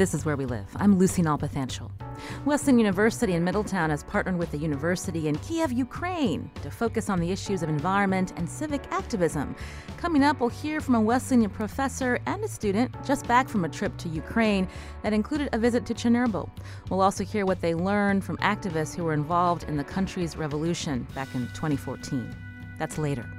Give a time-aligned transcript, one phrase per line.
[0.00, 0.66] This is Where We Live.
[0.76, 1.90] I'm Lucy Nalpathanchel.
[2.46, 7.20] Wesleyan University in Middletown has partnered with the university in Kiev, Ukraine, to focus on
[7.20, 9.54] the issues of environment and civic activism.
[9.98, 13.68] Coming up, we'll hear from a Wesleyan professor and a student just back from a
[13.68, 14.66] trip to Ukraine
[15.02, 16.48] that included a visit to Chernobyl.
[16.88, 21.06] We'll also hear what they learned from activists who were involved in the country's revolution
[21.14, 22.34] back in 2014.
[22.78, 23.30] That's later.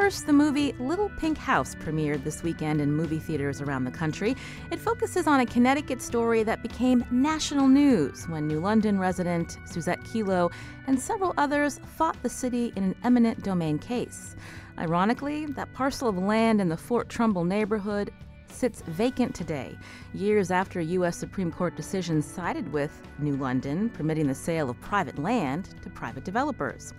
[0.00, 4.36] First, the movie Little Pink House premiered this weekend in movie theaters around the country.
[4.70, 10.00] It focuses on a Connecticut story that became national news when New London resident Suzette
[10.04, 10.52] Kelo
[10.86, 14.36] and several others fought the city in an eminent domain case.
[14.78, 18.12] Ironically, that parcel of land in the Fort Trumbull neighborhood
[18.58, 19.78] sits vacant today,
[20.12, 21.16] years after a U.S.
[21.16, 26.24] Supreme Court decision sided with New London, permitting the sale of private land to private
[26.24, 26.92] developers.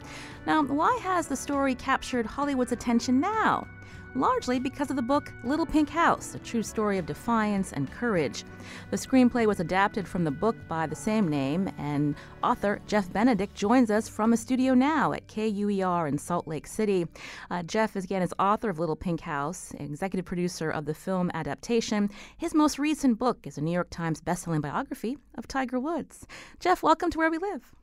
[0.47, 3.67] Now, why has the story captured Hollywood's attention now?
[4.15, 8.43] Largely because of the book Little Pink House, a true story of defiance and courage.
[8.91, 13.55] The screenplay was adapted from the book by the same name, and author Jeff Benedict
[13.55, 17.07] joins us from a studio now at KUER in Salt Lake City.
[17.51, 21.29] Uh, Jeff is again is author of Little Pink House, executive producer of the film
[21.33, 22.09] adaptation.
[22.37, 26.25] His most recent book is a New York Times bestselling biography of Tiger Woods.
[26.59, 27.73] Jeff, welcome to Where We Live.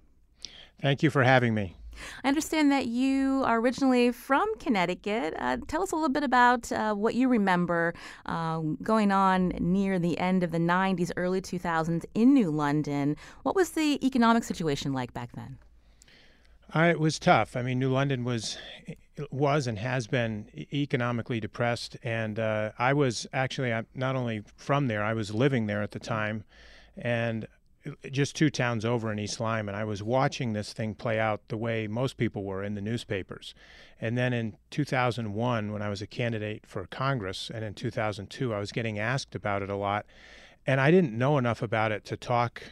[0.81, 1.77] Thank you for having me.
[2.25, 5.35] I understand that you are originally from Connecticut.
[5.39, 7.95] Uh, tell us a little bit about uh, what you remember
[8.27, 13.17] uh, going on near the end of the 90s, early 2000s in New London.
[13.43, 15.59] What was the economic situation like back then?
[16.75, 17.57] Uh, it was tough.
[17.57, 18.59] I mean, New London was
[19.31, 25.03] was and has been economically depressed, and uh, I was actually not only from there,
[25.03, 26.45] I was living there at the time,
[26.97, 27.47] and
[28.11, 31.49] just two towns over in East Lyme, and I was watching this thing play out
[31.49, 33.55] the way most people were in the newspapers.
[34.01, 38.59] And then in 2001, when I was a candidate for Congress, and in 2002, I
[38.59, 40.07] was getting asked about it a lot.
[40.67, 42.63] And I didn't know enough about it to talk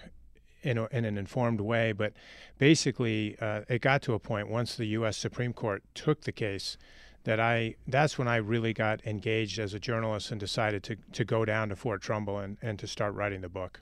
[0.65, 1.93] in, a, in an informed way.
[1.93, 2.13] But
[2.59, 5.17] basically, uh, it got to a point once the U.S.
[5.17, 6.77] Supreme Court took the case
[7.25, 11.25] that I that's when I really got engaged as a journalist and decided to, to
[11.25, 13.81] go down to Fort Trumbull and, and to start writing the book.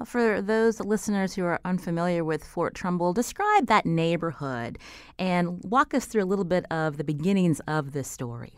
[0.00, 4.78] Uh, for those listeners who are unfamiliar with Fort Trumbull, describe that neighborhood
[5.18, 8.54] and walk us through a little bit of the beginnings of this story.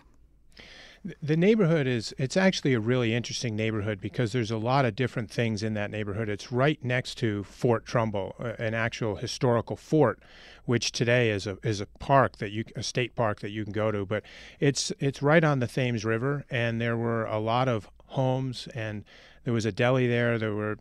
[1.22, 5.30] The neighborhood is it's actually a really interesting neighborhood because there's a lot of different
[5.30, 6.28] things in that neighborhood.
[6.28, 10.18] It's right next to Fort Trumbull, an actual historical fort
[10.66, 13.72] which today is a is a park that you a state park that you can
[13.72, 14.22] go to, but
[14.60, 19.04] it's it's right on the Thames River and there were a lot of homes and
[19.44, 20.38] there was a deli there.
[20.38, 20.76] There were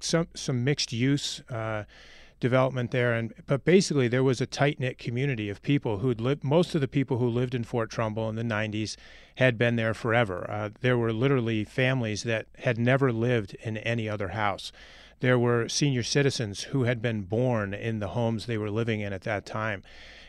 [0.00, 1.84] some some mixed use uh,
[2.40, 6.44] development there, and but basically there was a tight knit community of people who'd lived.
[6.44, 8.96] Most of the people who lived in Fort Trumbull in the '90s
[9.36, 10.48] had been there forever.
[10.50, 14.72] Uh, there were literally families that had never lived in any other house.
[15.20, 19.12] There were senior citizens who had been born in the homes they were living in
[19.12, 19.82] at that time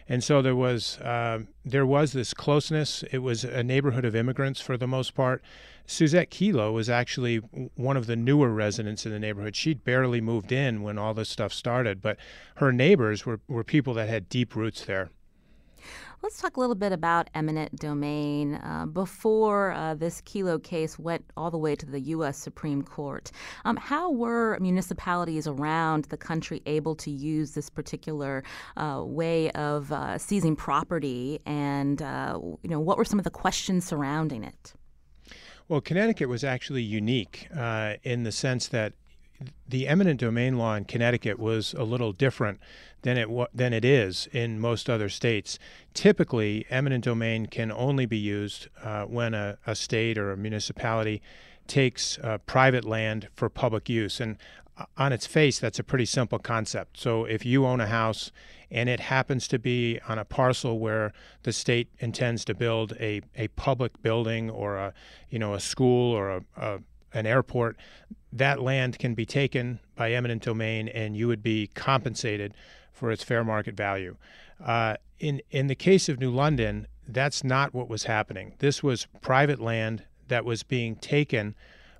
[0.09, 3.03] and so there was uh, there was this closeness.
[3.12, 5.44] It was a neighborhood of immigrants for the most part.
[5.85, 7.38] Suzette Kelo was actually
[7.75, 9.56] one of the newer residents in the neighborhood.
[9.56, 12.18] She'd barely moved in when all this stuff started, but
[12.56, 15.09] her neighbors were, were people that had deep roots there.
[16.28, 18.56] Let's talk a little bit about eminent domain.
[18.56, 22.38] Uh, before uh, this Kelo case went all the way to the U.S.
[22.38, 23.32] Supreme Court,
[23.64, 28.44] um, how were municipalities around the country able to use this particular
[28.76, 33.32] uh, way of uh, seizing property, and uh, you know what were some of the
[33.32, 34.74] questions surrounding it?
[35.70, 38.92] Well, Connecticut was actually unique uh, in the sense that
[39.68, 42.60] the eminent domain law in Connecticut was a little different
[43.04, 45.60] than it than it is in most other states.
[45.94, 51.22] Typically, eminent domain can only be used uh, when a, a, state or a municipality
[51.68, 54.38] takes uh, private land for public use, and
[54.78, 56.98] uh, on its face, that's a pretty simple concept.
[57.00, 58.31] So, if you own a house
[58.69, 61.13] and it happens to be on a parcel where
[61.44, 64.94] the state intends to build a, a public building or a
[65.30, 66.80] you know a school or a, a
[67.13, 67.78] an airport,
[68.31, 72.53] that land can be taken by eminent domain and you would be compensated
[72.91, 74.18] for its fair market value.
[74.63, 78.53] Uh, in, in the case of New London, that's not what was happening.
[78.59, 81.56] This was private land that was being taken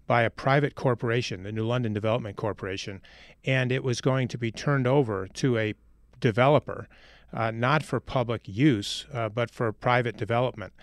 [0.06, 3.01] by a private corporation, the New London Development Corporation,
[3.45, 5.74] and it was going to be turned over to a
[6.19, 6.88] developer,
[7.33, 10.74] uh, not for public use, uh, but for private development.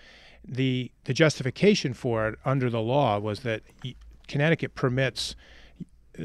[0.47, 3.63] The, the justification for it under the law was that
[4.27, 5.35] Connecticut permits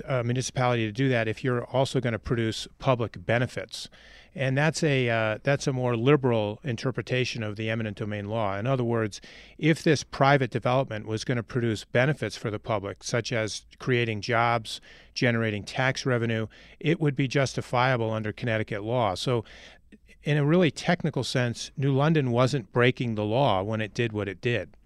[0.06, 3.88] a municipality to do that if you're also going to produce public benefits.
[4.32, 8.56] And that's a uh, that's a more liberal interpretation of the eminent domain law.
[8.56, 9.20] In other words,
[9.58, 14.20] if this private development was going to produce benefits for the public, such as creating
[14.20, 14.80] jobs,
[15.14, 16.46] generating tax revenue,
[16.78, 19.16] it would be justifiable under Connecticut law.
[19.16, 19.44] So,
[20.22, 24.28] in a really technical sense, New London wasn't breaking the law when it did what
[24.28, 24.76] it did.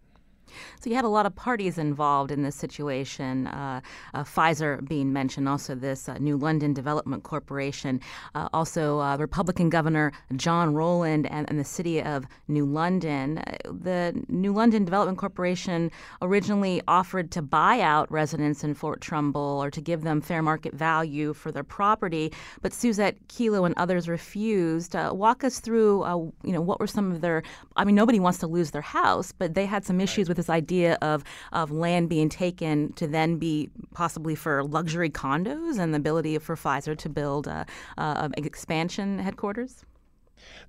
[0.80, 3.46] So you had a lot of parties involved in this situation.
[3.46, 3.80] Uh,
[4.12, 8.00] uh, Pfizer being mentioned, also this uh, New London Development Corporation,
[8.34, 13.42] uh, also uh, Republican Governor John Rowland, and, and, the city of New London.
[13.64, 15.90] The New London Development Corporation
[16.20, 20.74] originally offered to buy out residents in Fort Trumbull or to give them fair market
[20.74, 24.94] value for their property, but Suzette Kelo and others refused.
[24.94, 26.04] walk us through,
[26.42, 27.42] you know, what were some of their?
[27.76, 30.50] I mean, nobody wants to lose their house, but they had some issues with this
[30.50, 35.98] idea of of land being taken to then be possibly for luxury condos and the
[35.98, 39.84] ability for Pfizer to build a, a expansion headquarters?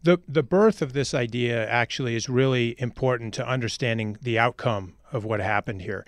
[0.04, 5.26] The the birth of this idea actually is really important to understanding the outcome of
[5.26, 6.06] what happened here.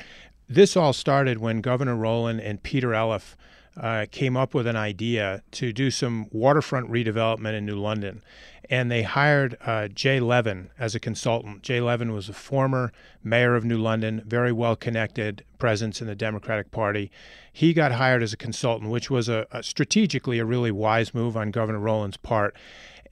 [0.47, 3.35] This all started when Governor Rowland and Peter Ellef
[3.75, 8.23] uh, came up with an idea to do some waterfront redevelopment in New London
[8.69, 11.61] and they hired uh, Jay Levin as a consultant.
[11.63, 12.91] Jay Levin was a former
[13.23, 17.11] mayor of New London, very well connected presence in the Democratic Party.
[17.51, 21.37] He got hired as a consultant, which was a, a strategically a really wise move
[21.37, 22.55] on Governor Rowland's part.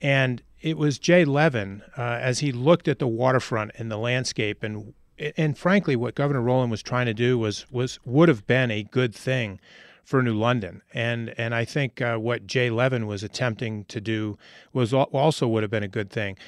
[0.00, 4.62] And it was Jay Levin, uh, as he looked at the waterfront and the landscape,
[4.62, 4.94] and
[5.36, 8.82] and frankly, what Governor Rowland was trying to do was was would have been a
[8.82, 9.58] good thing
[10.06, 10.82] for New London.
[10.94, 14.38] And and I think uh, what Jay Levin was attempting to do
[14.72, 16.38] was also would have been a good thing.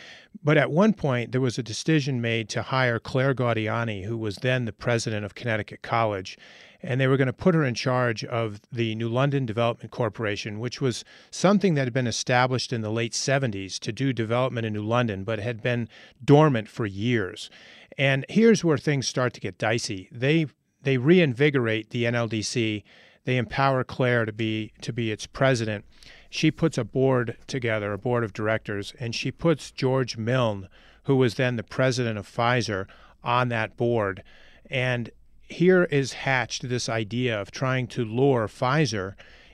[0.45, 4.37] But at one point, there was a decision made to hire Claire Gaudiani, who was
[4.37, 6.39] then the president of Connecticut College.
[6.81, 10.61] And they were going to put her in charge of the New London Development Corporation,
[10.61, 14.75] which was something that had been established in the late 70s to do development in
[14.75, 15.89] New London, but had been
[16.25, 17.51] dormant for years.
[17.99, 20.09] And here's where things start to get dicey.
[20.13, 20.47] They
[20.81, 22.85] they reinvigorate the NLDC
[23.29, 25.85] they empower Claire to be to be its president.
[26.31, 30.67] She puts a board together, a board of directors, and she puts George Milne,
[31.03, 32.87] who was then the president of Pfizer,
[33.23, 34.23] on that board.
[34.71, 35.11] And
[35.43, 39.13] here is hatched this idea of trying to lure Pfizer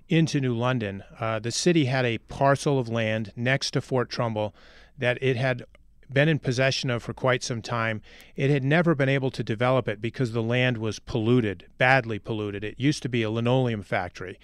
[0.09, 1.03] into New London.
[1.19, 4.55] Uh, the city had a parcel of land next to Fort Trumbull
[4.97, 5.65] that it had
[6.13, 8.03] been in possession of for quite some time.
[8.37, 12.65] It had never been able to develop it because the land was polluted, badly polluted.
[12.65, 14.39] It used to be a linoleum factory.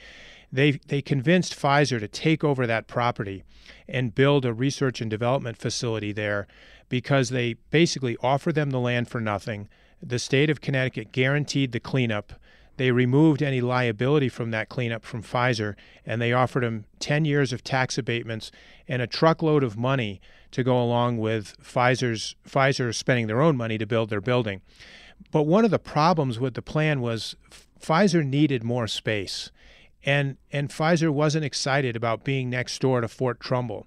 [0.52, 3.44] They, they convinced Pfizer to take over that property
[3.88, 6.46] and build a research and development facility there
[6.88, 9.68] because they basically offered them the land for nothing.
[10.02, 12.32] The state of Connecticut guaranteed the cleanup.
[12.80, 15.74] They removed any liability from that cleanup from Pfizer,
[16.06, 18.50] and they offered them 10 years of tax abatements
[18.88, 20.18] and a truckload of money
[20.52, 24.62] to go along with Pfizer's Pfizer spending their own money to build their building.
[25.30, 27.36] But one of the problems with the plan was
[27.78, 29.50] Pfizer needed more space.
[30.02, 33.86] And and Pfizer wasn't excited about being next door to Fort Trumbull.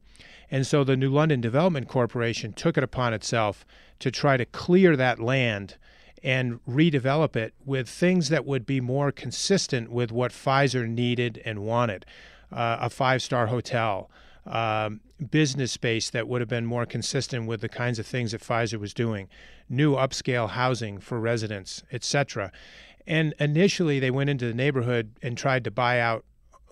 [0.51, 3.65] And so the New London Development Corporation took it upon itself
[3.97, 5.77] to try to clear that land
[6.23, 11.59] and redevelop it with things that would be more consistent with what Pfizer needed and
[11.59, 12.05] wanted.
[12.51, 14.09] Uh, a five star hotel,
[14.45, 15.01] um,
[15.31, 18.79] business space that would have been more consistent with the kinds of things that Pfizer
[18.79, 19.27] was doing,
[19.69, 22.51] new upscale housing for residents, etc.
[23.05, 26.25] And initially, they went into the neighborhood and tried to buy out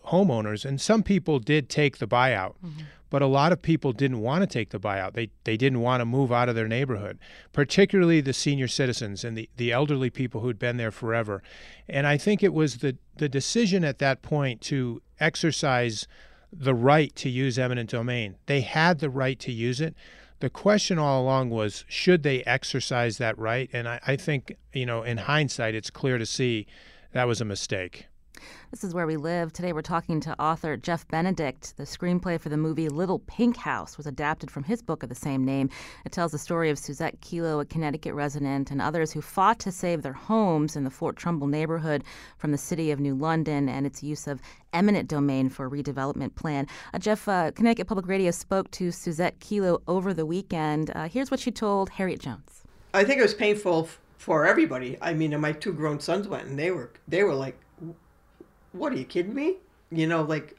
[0.07, 2.55] homeowners, and some people did take the buyout.
[2.63, 2.81] Mm-hmm.
[3.11, 5.13] But a lot of people didn't want to take the buyout.
[5.13, 7.19] They, they didn't want to move out of their neighborhood,
[7.53, 11.43] particularly the senior citizens and the, the elderly people who'd been there forever.
[11.89, 16.07] And I think it was the, the decision at that point to exercise
[16.53, 18.37] the right to use eminent domain.
[18.45, 19.93] They had the right to use it.
[20.39, 23.69] The question all along was should they exercise that right?
[23.73, 26.65] And I, I think, you know, in hindsight, it's clear to see
[27.11, 28.07] that was a mistake.
[28.71, 29.51] This is where we live.
[29.51, 31.75] Today we're talking to author Jeff Benedict.
[31.75, 35.13] The screenplay for the movie Little Pink House was adapted from his book of the
[35.13, 35.69] same name.
[36.05, 39.73] It tells the story of Suzette Kelo, a Connecticut resident, and others who fought to
[39.73, 42.05] save their homes in the Fort Trumbull neighborhood
[42.37, 46.35] from the city of New London and its use of eminent domain for a redevelopment
[46.35, 46.65] plan.
[46.93, 50.91] Uh, Jeff, uh, Connecticut Public Radio spoke to Suzette Kelo over the weekend.
[50.95, 52.63] Uh, here's what she told Harriet Jones.
[52.93, 54.97] I think it was painful for everybody.
[55.01, 57.59] I mean, my two grown sons went, and they were they were like,
[58.71, 59.57] "What are you kidding me?"
[59.91, 60.57] You know, like.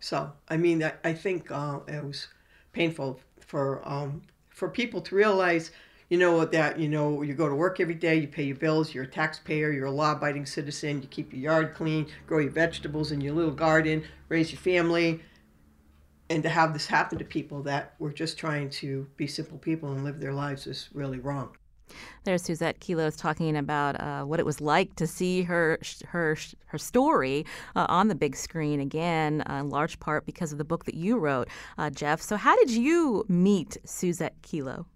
[0.00, 2.28] So I mean, I, I think uh, it was
[2.72, 5.70] painful for um, for people to realize,
[6.08, 8.94] you know, that you know you go to work every day, you pay your bills,
[8.94, 13.12] you're a taxpayer, you're a law-abiding citizen, you keep your yard clean, grow your vegetables
[13.12, 15.20] in your little garden, raise your family,
[16.30, 19.92] and to have this happen to people that were just trying to be simple people
[19.92, 21.56] and live their lives is really wrong.
[22.24, 26.78] There's Suzette Kelo's talking about uh, what it was like to see her her her
[26.78, 27.44] story
[27.76, 30.94] uh, on the big screen again, uh, in large part because of the book that
[30.94, 32.20] you wrote, uh, Jeff.
[32.20, 34.86] So, how did you meet Suzette Kelo?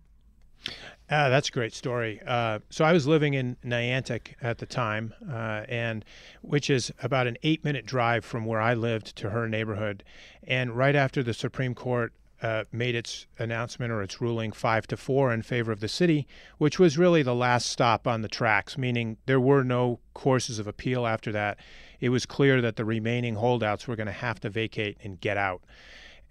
[1.08, 2.20] Uh, that's a great story.
[2.26, 6.04] Uh, so I was living in Niantic at the time, uh, and
[6.42, 10.02] which is about an eight-minute drive from where I lived to her neighborhood.
[10.42, 12.12] And right after the Supreme Court
[12.42, 16.26] uh, made its announcement or its ruling five to four in favor of the city,
[16.58, 20.66] which was really the last stop on the tracks, meaning there were no courses of
[20.66, 21.58] appeal after that.
[22.00, 25.36] It was clear that the remaining holdouts were going to have to vacate and get
[25.36, 25.62] out.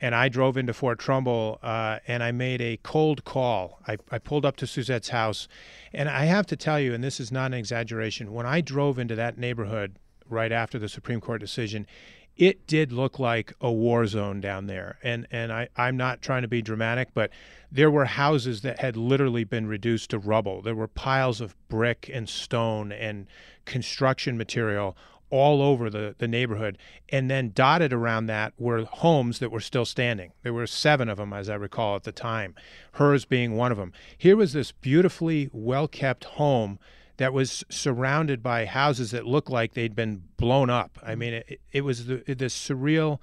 [0.01, 3.79] And I drove into Fort Trumbull uh, and I made a cold call.
[3.87, 5.47] I, I pulled up to Suzette's house.
[5.93, 8.99] And I have to tell you, and this is not an exaggeration, when I drove
[8.99, 9.97] into that neighborhood
[10.29, 11.87] right after the Supreme Court decision,
[12.37, 14.97] it did look like a war zone down there.
[15.03, 17.31] And and I, I'm not trying to be dramatic, but
[17.71, 20.61] there were houses that had literally been reduced to rubble.
[20.61, 23.27] There were piles of brick and stone and
[23.65, 24.97] construction material
[25.31, 26.77] all over the, the neighborhood.
[27.09, 30.31] And then dotted around that were homes that were still standing.
[30.43, 32.53] There were seven of them, as I recall at the time,
[32.93, 33.91] hers being one of them.
[34.17, 36.79] Here was this beautifully well kept home
[37.17, 40.99] that was surrounded by houses that looked like they'd been blown up.
[41.01, 43.19] I mean, it, it was the, this surreal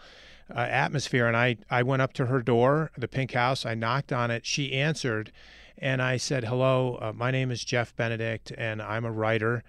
[0.54, 1.26] uh, atmosphere.
[1.26, 3.66] And I, I went up to her door, the pink house.
[3.66, 4.46] I knocked on it.
[4.46, 5.32] She answered,
[5.78, 9.62] and I said, Hello, uh, my name is Jeff Benedict, and I'm a writer.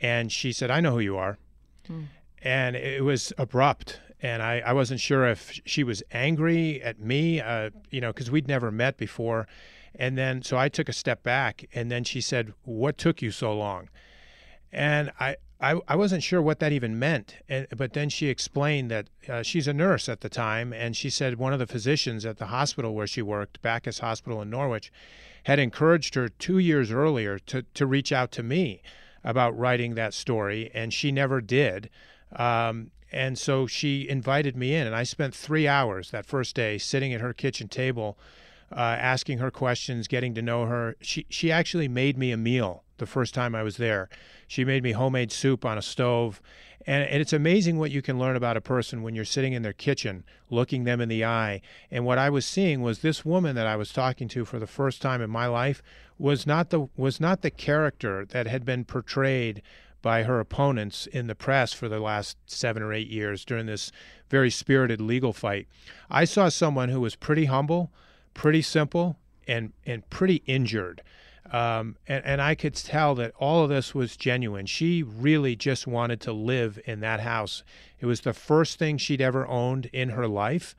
[0.00, 1.38] And she said, I know who you are.
[1.86, 2.04] Hmm.
[2.42, 4.00] And it was abrupt.
[4.20, 8.30] And I, I wasn't sure if she was angry at me, uh, you know, because
[8.30, 9.46] we'd never met before.
[9.94, 13.30] And then, so I took a step back, and then she said, What took you
[13.30, 13.88] so long?
[14.72, 17.36] And I, I, I wasn't sure what that even meant.
[17.48, 21.10] And, but then she explained that uh, she's a nurse at the time, and she
[21.10, 24.92] said one of the physicians at the hospital where she worked, Backus Hospital in Norwich,
[25.44, 28.82] had encouraged her two years earlier to, to reach out to me
[29.22, 31.88] about writing that story, and she never did.
[32.34, 36.78] Um, and so she invited me in, and I spent three hours that first day
[36.78, 38.18] sitting at her kitchen table
[38.72, 40.96] uh, asking her questions, getting to know her.
[41.00, 44.08] She she actually made me a meal the first time I was there.
[44.46, 46.40] She made me homemade soup on a stove.
[46.86, 49.62] And, and it's amazing what you can learn about a person when you're sitting in
[49.62, 51.62] their kitchen, looking them in the eye.
[51.90, 54.66] And what I was seeing was this woman that I was talking to for the
[54.66, 55.82] first time in my life
[56.18, 59.62] was not the was not the character that had been portrayed
[60.02, 63.90] by her opponents in the press for the last seven or eight years during this
[64.28, 65.66] very spirited legal fight.
[66.10, 67.90] I saw someone who was pretty humble,
[68.34, 69.16] pretty simple
[69.48, 71.02] and and pretty injured.
[71.50, 74.66] Um, and, and I could tell that all of this was genuine.
[74.66, 77.62] She really just wanted to live in that house.
[78.00, 80.74] It was the first thing she'd ever owned in her life.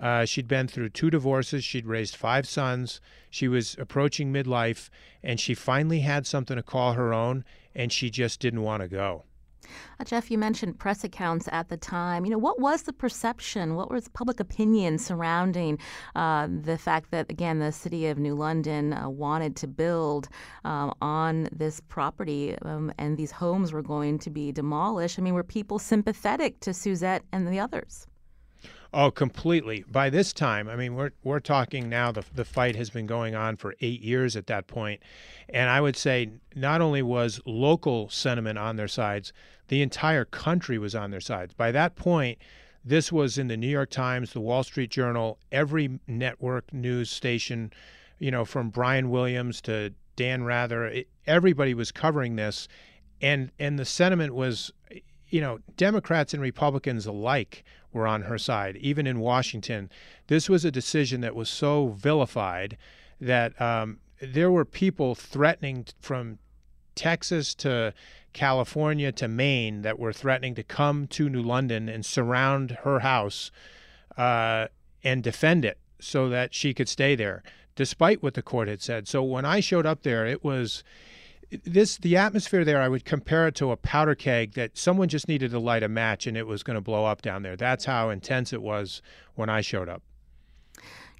[0.00, 1.64] Uh, she'd been through two divorces.
[1.64, 3.00] She'd raised five sons.
[3.30, 4.90] She was approaching midlife,
[5.22, 7.44] and she finally had something to call her own,
[7.74, 9.24] and she just didn't want to go.
[10.00, 12.24] Uh, Jeff, you mentioned press accounts at the time.
[12.24, 13.74] You know, what was the perception?
[13.74, 15.78] What was public opinion surrounding
[16.14, 20.28] uh, the fact that, again, the city of New London uh, wanted to build
[20.64, 25.18] um, on this property um, and these homes were going to be demolished?
[25.18, 28.06] I mean, were people sympathetic to Suzette and the others?
[28.98, 29.84] Oh, completely.
[29.86, 32.10] By this time, I mean, we're we're talking now.
[32.12, 35.02] The the fight has been going on for eight years at that point,
[35.50, 39.34] and I would say not only was local sentiment on their sides,
[39.68, 41.52] the entire country was on their sides.
[41.52, 42.38] By that point,
[42.82, 47.74] this was in the New York Times, the Wall Street Journal, every network news station,
[48.18, 52.66] you know, from Brian Williams to Dan Rather, it, everybody was covering this,
[53.20, 54.72] and and the sentiment was,
[55.28, 57.62] you know, Democrats and Republicans alike
[57.96, 59.90] were on her side, even in Washington.
[60.28, 62.76] This was a decision that was so vilified
[63.20, 66.38] that um, there were people threatening from
[66.94, 67.92] Texas to
[68.32, 73.50] California to Maine that were threatening to come to New London and surround her house
[74.16, 74.66] uh,
[75.02, 77.42] and defend it so that she could stay there,
[77.74, 79.08] despite what the court had said.
[79.08, 80.84] So when I showed up there, it was
[81.64, 85.28] this the atmosphere there i would compare it to a powder keg that someone just
[85.28, 87.56] needed to light a match and it was going to blow up down there.
[87.56, 89.02] That's how intense it was
[89.34, 90.02] when i showed up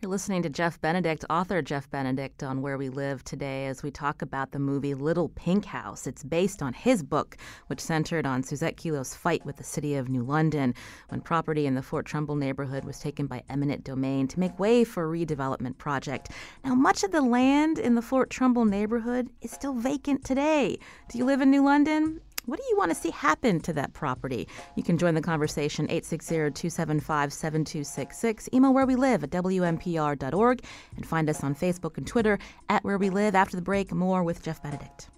[0.02, 3.90] You're listening to Jeff Benedict, author Jeff Benedict, on Where We Live today as we
[3.90, 6.06] talk about the movie Little Pink House.
[6.06, 7.38] It's based on his book,
[7.68, 10.74] which centered on Suzette Kelo's fight with the city of New London
[11.08, 14.84] when property in the Fort Trumbull neighborhood was taken by eminent domain to make way
[14.84, 16.30] for a redevelopment project.
[16.62, 20.78] Now, much of the land in the Fort Trumbull neighborhood is still vacant today.
[21.08, 22.20] Do you live in New London?
[22.46, 24.46] What do you want to see happen to that property?
[24.76, 28.54] You can join the conversation 860-275-7266.
[28.54, 30.62] Email where we live at wnpr.org
[30.96, 32.38] and find us on Facebook and Twitter
[32.68, 33.34] at where we live.
[33.34, 35.08] After the break, more with Jeff Benedict.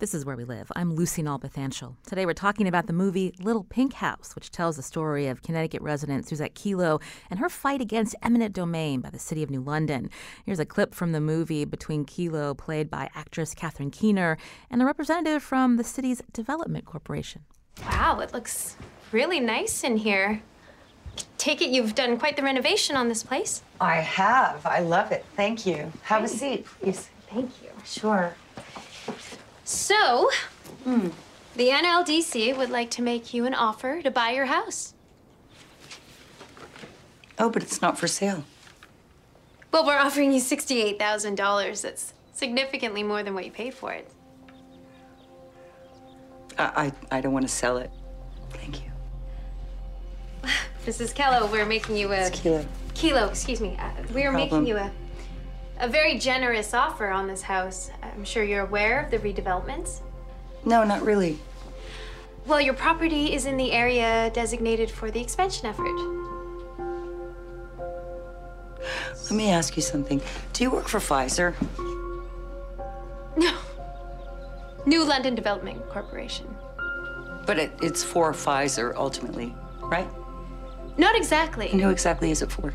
[0.00, 0.70] This is Where We Live.
[0.76, 1.96] I'm Lucy Nalpathanchel.
[2.06, 5.82] Today we're talking about the movie Little Pink House, which tells the story of Connecticut
[5.82, 10.08] resident Suzette Kelo and her fight against eminent domain by the city of New London.
[10.46, 14.38] Here's a clip from the movie between Kelo, played by actress Catherine Keener,
[14.70, 17.42] and a representative from the city's development corporation.
[17.82, 18.76] Wow, it looks
[19.10, 20.42] really nice in here.
[21.38, 23.64] Take it you've done quite the renovation on this place.
[23.80, 24.64] I have.
[24.64, 25.24] I love it.
[25.34, 25.92] Thank you.
[26.04, 27.10] Have a seat, please.
[27.28, 27.70] Thank you.
[27.84, 28.32] Sure.
[29.68, 30.30] So,
[30.86, 31.12] the
[31.56, 34.94] NLDC would like to make you an offer to buy your house.
[37.38, 38.44] Oh, but it's not for sale.
[39.70, 41.82] Well, we're offering you $68,000.
[41.82, 44.10] That's significantly more than what you paid for it.
[46.58, 47.90] I, I, I don't want to sell it.
[48.48, 48.90] Thank you.
[50.86, 51.14] Mrs.
[51.14, 52.64] Kello, we're making you a It's Kelo.
[52.94, 53.28] kelo.
[53.28, 53.76] Excuse me.
[53.78, 54.90] Uh, we are making you a
[55.78, 57.90] a very generous offer on this house.
[58.02, 60.00] I'm sure you're aware of the redevelopments.
[60.64, 61.38] No, not really.
[62.46, 65.94] Well, your property is in the area designated for the expansion effort.
[69.24, 70.22] Let me ask you something.
[70.52, 71.54] Do you work for Pfizer?
[73.36, 73.56] No.
[74.84, 76.44] New London Development Corporation.
[77.46, 80.08] But it, it's for Pfizer ultimately, right?
[80.96, 81.70] Not exactly.
[81.70, 82.74] And who exactly is it for?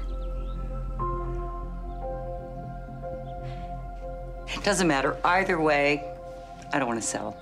[4.63, 5.17] Doesn't matter.
[5.24, 6.03] Either way,
[6.72, 7.38] I don't want to sell.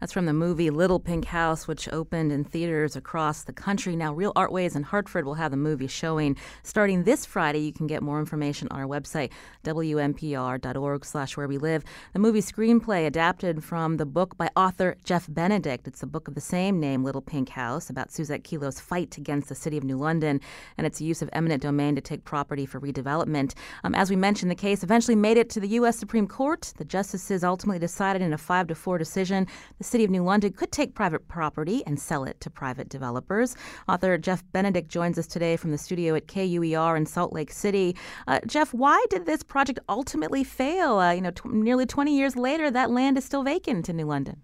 [0.00, 3.96] That's from the movie Little Pink House, which opened in theaters across the country.
[3.96, 7.60] Now, Real Art Ways in Hartford will have the movie showing starting this Friday.
[7.60, 9.30] You can get more information on our website,
[9.64, 11.82] wnpr.org slash where we live.
[12.12, 15.88] The movie screenplay adapted from the book by author Jeff Benedict.
[15.88, 19.48] It's a book of the same name, Little Pink House, about Suzette Kelo's fight against
[19.48, 20.40] the city of New London
[20.76, 23.54] and its use of eminent domain to take property for redevelopment.
[23.82, 25.98] Um, as we mentioned, the case eventually made it to the U.S.
[25.98, 26.72] Supreme Court.
[26.76, 29.46] The justices ultimately decided in a 5 to 4 decision
[29.78, 33.56] the city of New London could take private property and sell it to private developers.
[33.88, 37.96] Author Jeff Benedict joins us today from the studio at KUER in Salt Lake City.
[38.26, 40.98] Uh, Jeff, why did this project ultimately fail?
[40.98, 44.06] Uh, you know, tw- nearly 20 years later, that land is still vacant in New
[44.06, 44.42] London.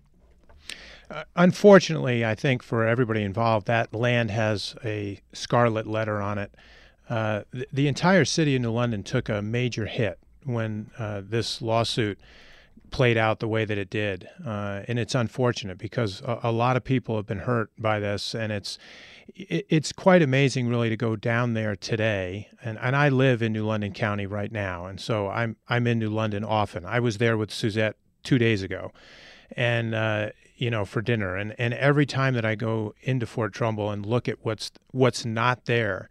[1.10, 6.54] Uh, unfortunately, I think for everybody involved, that land has a scarlet letter on it.
[7.08, 11.60] Uh, the, the entire city of New London took a major hit when uh, this
[11.60, 12.18] lawsuit
[12.94, 16.76] played out the way that it did, uh, and it's unfortunate because a, a lot
[16.76, 18.78] of people have been hurt by this, and it's
[19.34, 23.52] it, it's quite amazing really to go down there today and, and I live in
[23.52, 26.84] New London County right now and so I'm I'm in New London often.
[26.84, 28.92] I was there with Suzette 2 days ago
[29.56, 33.52] and uh, you know for dinner and and every time that I go into Fort
[33.52, 36.08] Trumbull and look at what's what's not there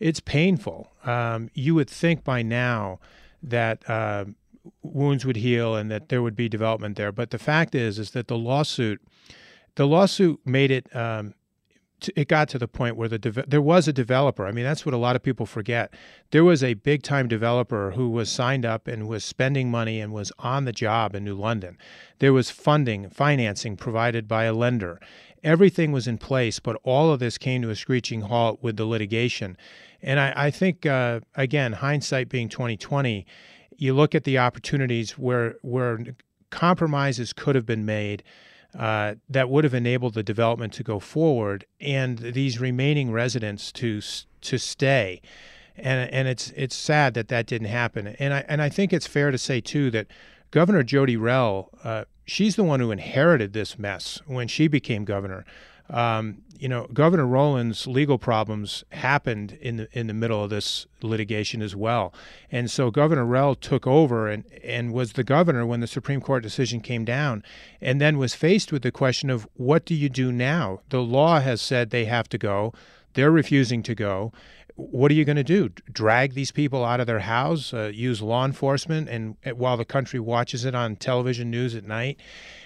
[0.00, 0.90] it's painful.
[1.04, 3.00] Um, you would think by now
[3.42, 4.24] that uh,
[4.82, 8.10] wounds would heal and that there would be development there, but the fact is, is
[8.12, 9.00] that the lawsuit,
[9.74, 10.94] the lawsuit made it.
[10.94, 11.34] Um,
[12.16, 14.46] it got to the point where the deve- there was a developer.
[14.46, 15.94] I mean, that's what a lot of people forget.
[16.30, 20.12] There was a big time developer who was signed up and was spending money and
[20.12, 21.78] was on the job in New London.
[22.18, 25.00] There was funding, financing provided by a lender.
[25.42, 28.84] Everything was in place, but all of this came to a screeching halt with the
[28.84, 29.56] litigation.
[30.00, 33.26] And I, I think, uh, again, hindsight being 2020,
[33.82, 35.98] you look at the opportunities where where
[36.50, 38.22] compromises could have been made
[38.78, 44.00] uh, that would have enabled the development to go forward and these remaining residents to
[44.40, 45.20] to stay.
[45.76, 48.06] And and it's it's sad that that didn't happen.
[48.06, 50.06] And I and I think it's fair to say too that
[50.52, 55.44] Governor Jodi Rell, uh, she's the one who inherited this mess when she became governor.
[55.92, 60.86] Um, you know, Governor Rowland's legal problems happened in the in the middle of this
[61.02, 62.14] litigation as well,
[62.52, 66.42] and so Governor Rell took over and and was the governor when the Supreme Court
[66.42, 67.42] decision came down,
[67.80, 70.80] and then was faced with the question of what do you do now?
[70.90, 72.72] The law has said they have to go.
[73.14, 74.32] They're refusing to go.
[74.76, 75.70] What are you going to do?
[75.90, 79.84] Drag these people out of their house, uh, use law enforcement, and uh, while the
[79.84, 82.18] country watches it on television news at night,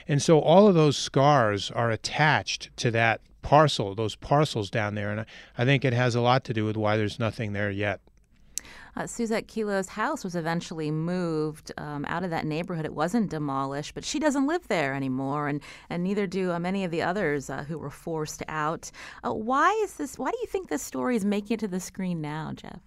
[0.08, 5.10] and so all of those scars are attached to that parcel, those parcels down there,
[5.10, 5.26] and I,
[5.58, 8.00] I think it has a lot to do with why there's nothing there yet.
[8.96, 12.86] Uh, Suzette Kelo's house was eventually moved um, out of that neighborhood.
[12.86, 16.84] It wasn't demolished, but she doesn't live there anymore, and, and neither do uh, many
[16.84, 18.90] of the others uh, who were forced out.
[19.22, 20.18] Uh, why is this?
[20.18, 22.80] Why do you think this story is making it to the screen now, Jeff?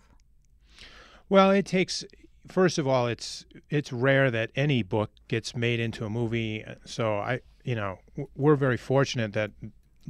[1.29, 2.03] Well, it takes.
[2.47, 6.65] First of all, it's it's rare that any book gets made into a movie.
[6.85, 7.99] So I, you know,
[8.35, 9.51] we're very fortunate that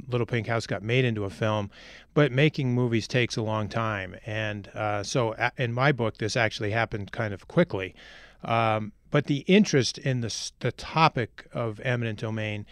[0.08, 1.70] Little Pink House got made into a film,
[2.14, 4.16] but making movies takes a long time.
[4.26, 7.94] And uh, so, in my book, this actually happened kind of quickly.
[8.42, 12.66] Um, but the interest in the, the topic of eminent domain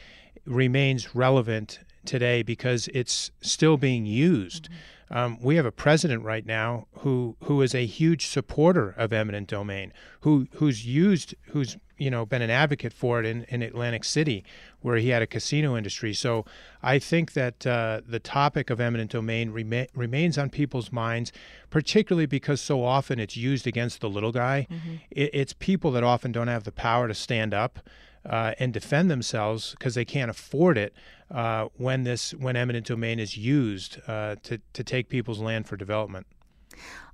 [0.46, 4.64] remains relevant today because it's still being used.
[4.64, 4.74] Mm-hmm.
[5.10, 9.48] Um, we have a president right now who who is a huge supporter of eminent
[9.48, 14.04] domain, who who's used who's you know been an advocate for it in, in Atlantic
[14.04, 14.44] City,
[14.80, 16.12] where he had a casino industry.
[16.12, 16.44] So
[16.82, 21.32] I think that uh, the topic of eminent domain rema- remains on people's minds,
[21.70, 24.66] particularly because so often it's used against the little guy.
[24.70, 24.94] Mm-hmm.
[25.10, 27.80] It, it's people that often don't have the power to stand up.
[28.28, 30.92] Uh, and defend themselves because they can't afford it
[31.30, 35.76] uh, when this when eminent domain is used uh, to to take people's land for
[35.76, 36.26] development.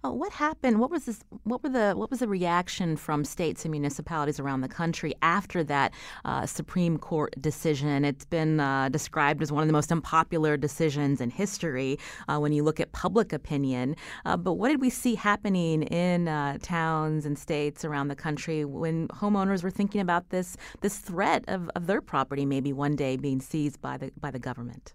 [0.05, 0.81] Uh, what happened?
[0.81, 1.21] What was this?
[1.45, 5.65] What were the what was the reaction from states and municipalities around the country after
[5.65, 8.05] that uh, Supreme Court decision?
[8.05, 11.99] It's been uh, described as one of the most unpopular decisions in history
[12.29, 13.97] uh, when you look at public opinion.
[14.25, 18.65] Uh, but what did we see happening in uh, towns and states around the country
[18.65, 23.17] when homeowners were thinking about this this threat of, of their property maybe one day
[23.17, 24.95] being seized by the by the government?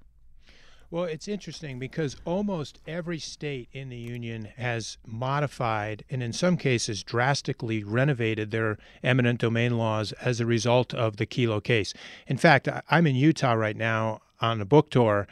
[0.91, 6.57] Well, it's interesting because almost every state in the union has modified and, in some
[6.57, 11.93] cases, drastically renovated their eminent domain laws as a result of the Kelo case.
[12.25, 15.27] In fact, I'm in Utah right now on a book tour,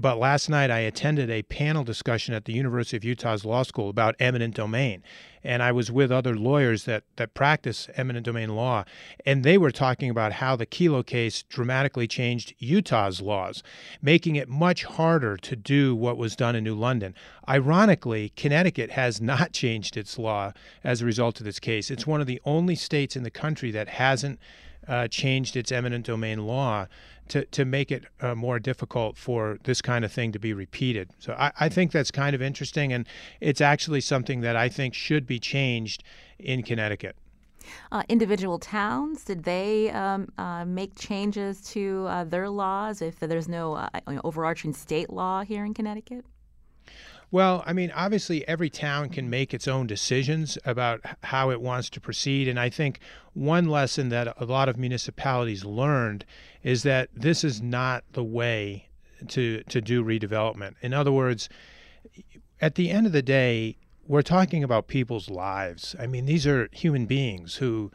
[0.00, 3.88] but last night I attended a panel discussion at the University of Utah's Law School
[3.88, 5.02] about eminent domain.
[5.42, 8.84] And I was with other lawyers that, that practice eminent domain law.
[9.24, 13.62] And they were talking about how the Kelo case dramatically changed Utah's laws,
[14.02, 17.14] making it much harder to do what was done in New London.
[17.48, 20.52] Ironically, Connecticut has not changed its law
[20.84, 21.90] as a result of this case.
[21.90, 24.38] It's one of the only states in the country that hasn't
[24.86, 26.86] uh, changed its eminent domain law
[27.28, 31.10] to, to make it uh, more difficult for this kind of thing to be repeated.
[31.18, 33.06] So I, I think that's kind of interesting, and
[33.40, 36.02] it's actually something that I think should be changed
[36.38, 37.16] in Connecticut.
[37.92, 43.48] Uh, individual towns, did they um, uh, make changes to uh, their laws if there's
[43.48, 43.88] no uh,
[44.24, 46.24] overarching state law here in Connecticut?
[47.30, 51.90] Well, I mean, obviously, every town can make its own decisions about how it wants
[51.90, 52.48] to proceed.
[52.48, 53.00] And I think
[53.34, 56.24] one lesson that a lot of municipalities learned
[56.62, 58.88] is that this is not the way
[59.28, 60.76] to, to do redevelopment.
[60.80, 61.50] In other words,
[62.60, 65.94] at the end of the day, we're talking about people's lives.
[65.98, 67.92] I mean, these are human beings who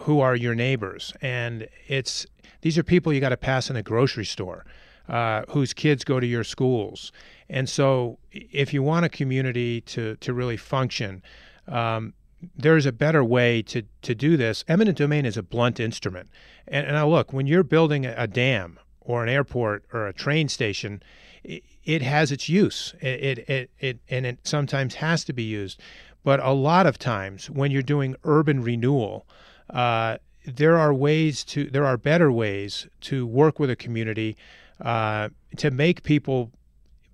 [0.00, 2.26] who are your neighbors, and it's
[2.62, 4.66] these are people you got to pass in a grocery store,
[5.08, 7.12] uh, whose kids go to your schools,
[7.48, 11.22] and so, if you want a community to, to really function,
[11.66, 12.12] um,
[12.56, 14.64] there's a better way to, to do this.
[14.68, 16.28] Eminent domain is a blunt instrument.
[16.66, 20.48] And, and now, look, when you're building a, dam or an airport or a train
[20.48, 21.02] station,
[21.42, 22.94] it, it has its use.
[23.00, 25.80] It, it, it, and it sometimes has to be used.
[26.22, 29.26] But a lot of times, when you're doing urban renewal,
[29.70, 34.36] uh, there are ways to there are better ways to work with a community
[34.80, 36.50] uh, to make people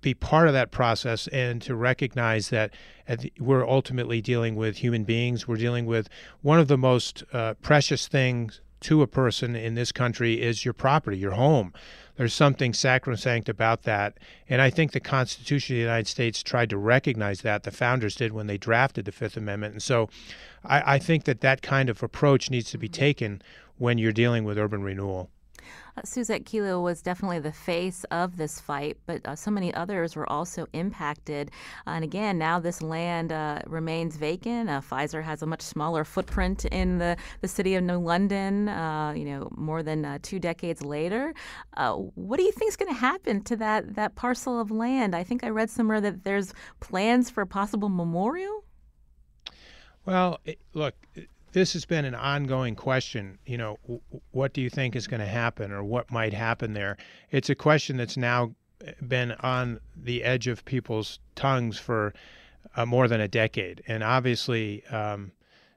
[0.01, 2.71] be part of that process and to recognize that
[3.39, 5.47] we're ultimately dealing with human beings.
[5.47, 6.09] We're dealing with
[6.41, 10.75] one of the most uh, precious things to a person in this country is your
[10.75, 11.73] property, your home.
[12.17, 14.19] There's something sacrosanct about that.
[14.47, 17.63] And I think the Constitution of the United States tried to recognize that.
[17.63, 19.73] The founders did when they drafted the Fifth Amendment.
[19.73, 20.07] And so
[20.63, 23.41] I, I think that that kind of approach needs to be taken
[23.77, 25.31] when you're dealing with urban renewal.
[25.97, 30.15] Uh, Suzette Kelo was definitely the face of this fight, but uh, so many others
[30.15, 31.51] were also impacted.
[31.87, 34.69] and again, now this land uh, remains vacant.
[34.69, 39.13] Uh, Pfizer has a much smaller footprint in the, the city of New London, uh,
[39.15, 41.33] you know, more than uh, two decades later.
[42.15, 45.15] what do you think is going to happen to that, that parcel of land?
[45.15, 48.63] I think I read somewhere that there's plans for a possible memorial.
[50.05, 50.95] Well, it, look,
[51.55, 53.39] this has been an ongoing question.
[53.45, 53.79] You know,
[54.31, 56.97] what do you think is going to happen or what might happen there?
[57.31, 58.53] It's a question that's now
[59.07, 62.13] been on the edge of people's tongues for
[62.75, 63.81] uh, more than a decade.
[63.87, 65.31] And obviously, um,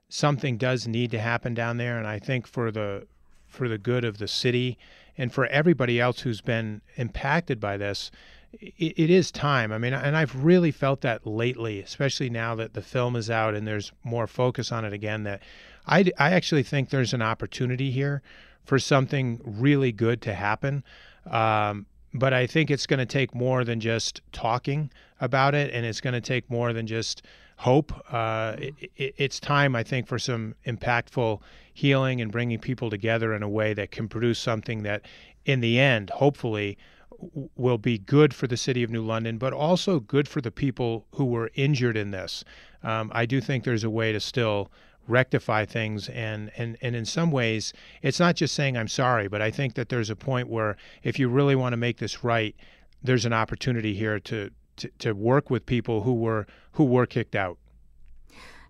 [0.08, 1.96] something does need to happen down there.
[1.96, 3.06] And I think for the
[3.46, 4.76] for the good of the city
[5.16, 8.10] and for everybody else who's been impacted by this,
[8.52, 9.72] it, it is time.
[9.72, 13.54] I mean, and I've really felt that lately, especially now that the film is out
[13.54, 15.24] and there's more focus on it again.
[15.24, 15.42] That
[15.86, 18.22] I, I actually think there's an opportunity here
[18.64, 20.84] for something really good to happen.
[21.30, 25.84] Um, but I think it's going to take more than just talking about it, and
[25.84, 27.22] it's going to take more than just
[27.56, 27.92] hope.
[28.10, 31.40] Uh, it, it, it's time, I think, for some impactful
[31.74, 35.02] healing and bringing people together in a way that can produce something that,
[35.44, 36.78] in the end, hopefully,
[37.56, 41.06] will be good for the city of New London, but also good for the people
[41.14, 42.44] who were injured in this.
[42.82, 44.70] Um, I do think there's a way to still
[45.08, 49.40] rectify things and, and and in some ways it's not just saying I'm sorry, but
[49.40, 52.54] I think that there's a point where if you really want to make this right,
[53.02, 57.34] there's an opportunity here to to, to work with people who were who were kicked
[57.34, 57.58] out.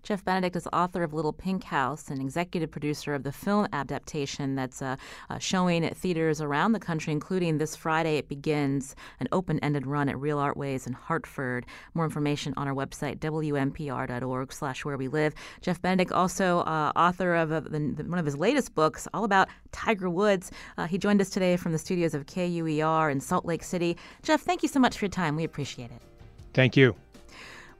[0.03, 4.55] Jeff Benedict is author of Little Pink House and executive producer of the film adaptation
[4.55, 4.95] that's uh,
[5.29, 8.17] uh, showing at theaters around the country, including this Friday.
[8.17, 11.65] It begins an open ended run at Real Art Ways in Hartford.
[11.93, 15.33] More information on our website, wnpr.org slash where we live.
[15.61, 19.49] Jeff Benedict, also uh, author of the, the, one of his latest books, all about
[19.71, 20.51] Tiger Woods.
[20.77, 23.97] Uh, he joined us today from the studios of KUER in Salt Lake City.
[24.23, 25.35] Jeff, thank you so much for your time.
[25.35, 26.01] We appreciate it.
[26.53, 26.95] Thank you.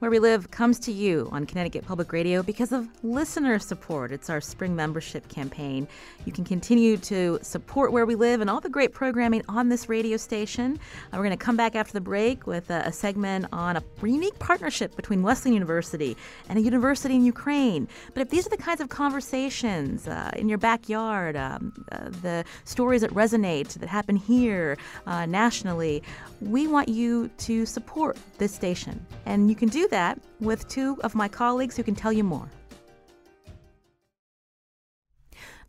[0.00, 4.12] Where We Live comes to you on Connecticut Public Radio because of listener support.
[4.12, 5.86] It's our spring membership campaign.
[6.24, 9.90] You can continue to support Where We Live and all the great programming on this
[9.90, 10.80] radio station.
[11.12, 13.82] Uh, we're going to come back after the break with a, a, segment on a
[14.02, 16.16] unique partnership between Wesleyan University
[16.48, 17.86] and a university in Ukraine.
[18.14, 22.46] But if these are the kinds of conversations uh, in your backyard, um, uh, the
[22.64, 26.02] stories that resonate, that happen here uh, nationally,
[26.40, 29.04] we want you to support this station.
[29.26, 32.48] And you can do that with two of my colleagues who can tell you more.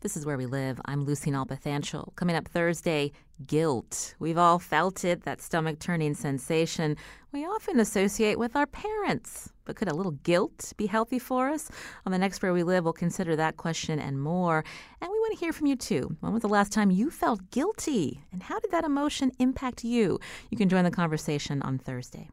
[0.01, 0.81] This is where we live.
[0.85, 2.15] I'm Lucy Nalpathanchel.
[2.15, 3.11] Coming up Thursday,
[3.45, 4.15] guilt.
[4.17, 6.97] We've all felt it, that stomach turning sensation
[7.31, 9.53] we often associate with our parents.
[9.63, 11.71] But could a little guilt be healthy for us?
[12.05, 14.65] On the next Where We Live, we'll consider that question and more.
[15.01, 16.17] And we want to hear from you too.
[16.19, 18.21] When was the last time you felt guilty?
[18.33, 20.19] And how did that emotion impact you?
[20.49, 22.29] You can join the conversation on Thursday.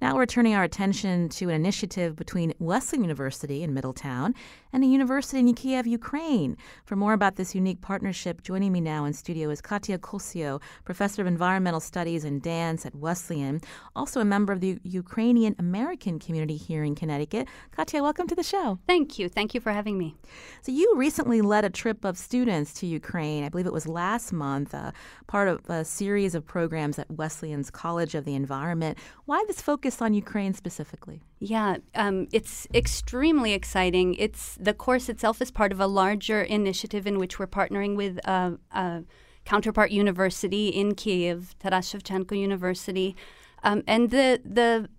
[0.00, 4.34] Now we're turning our attention to an initiative between Wesleyan University in Middletown
[4.72, 6.56] and a university in Kiev, Ukraine.
[6.84, 11.22] For more about this unique partnership, joining me now in studio is Katja Kolcio, professor
[11.22, 13.60] of environmental studies and dance at Wesleyan,
[13.96, 17.48] also a member of the Ukrainian American community here in Connecticut.
[17.76, 18.78] Katja, welcome to the show.
[18.86, 19.28] Thank you.
[19.28, 20.16] Thank you for having me.
[20.62, 23.44] So you recently led a trip of students to Ukraine.
[23.44, 24.92] I believe it was last month, uh,
[25.26, 28.98] part of a series of programs at Wesleyan's College of the Environment.
[29.24, 31.22] Why this focus on Ukraine specifically?
[31.42, 34.14] Yeah, um, it's extremely exciting.
[34.14, 38.20] It's the course itself is part of a larger initiative in which we're partnering with
[38.28, 39.04] uh, a
[39.46, 43.16] counterpart university in Kiev, Taras Shevchenko University,
[43.64, 44.90] um, and the the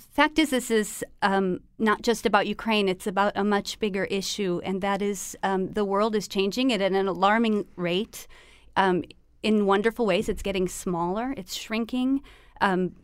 [0.00, 2.88] fact is this is um, not just about Ukraine.
[2.88, 6.80] It's about a much bigger issue, and that is um, the world is changing at
[6.80, 8.26] an alarming rate.
[8.76, 9.04] Um,
[9.42, 11.34] in wonderful ways, it's getting smaller.
[11.36, 12.22] It's shrinking.
[12.62, 12.94] Um,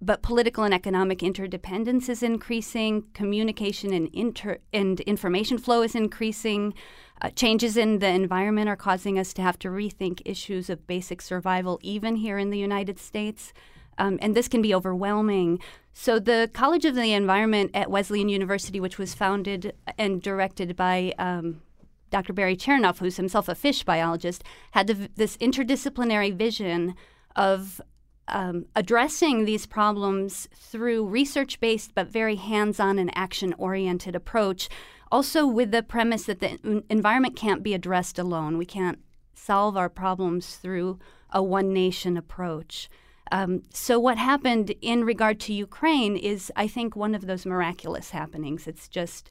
[0.00, 6.74] but political and economic interdependence is increasing, communication and, inter- and information flow is increasing.
[7.22, 11.22] Uh, changes in the environment are causing us to have to rethink issues of basic
[11.22, 13.54] survival, even here in the United States.
[13.96, 15.60] Um, and this can be overwhelming.
[15.94, 21.14] So, the College of the Environment at Wesleyan University, which was founded and directed by
[21.18, 21.62] um,
[22.10, 22.34] Dr.
[22.34, 26.94] Barry Chernoff, who's himself a fish biologist, had this interdisciplinary vision
[27.34, 27.80] of
[28.28, 34.68] um, addressing these problems through research based but very hands on and action oriented approach.
[35.12, 38.58] Also, with the premise that the environment can't be addressed alone.
[38.58, 38.98] We can't
[39.34, 40.98] solve our problems through
[41.30, 42.88] a one nation approach.
[43.30, 48.10] Um, so, what happened in regard to Ukraine is, I think, one of those miraculous
[48.10, 48.66] happenings.
[48.66, 49.30] It's just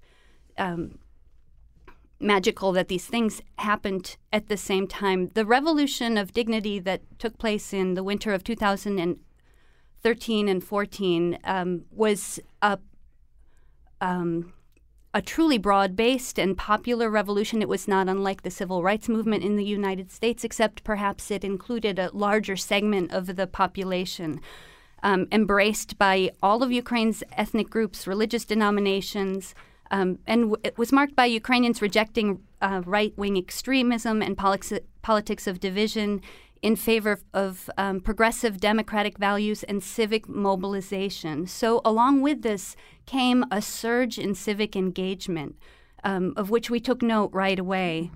[0.57, 0.99] um,
[2.19, 5.29] magical that these things happened at the same time.
[5.33, 11.85] The revolution of dignity that took place in the winter of 2013 and 14 um,
[11.91, 12.79] was a
[14.01, 14.53] um,
[15.15, 17.61] a truly broad based and popular revolution.
[17.61, 21.45] It was not unlike the civil rights movement in the United States, except perhaps it
[21.45, 24.41] included a larger segment of the population.
[25.03, 29.55] Um, embraced by all of Ukraine's ethnic groups, religious denominations,
[29.91, 34.73] um, and w- it was marked by Ukrainians rejecting uh, right wing extremism and politics,
[35.01, 36.21] politics of division
[36.61, 41.45] in favor of um, progressive democratic values and civic mobilization.
[41.45, 45.55] So, along with this came a surge in civic engagement,
[46.03, 48.09] um, of which we took note right away.